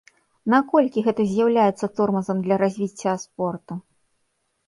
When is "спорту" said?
3.27-3.73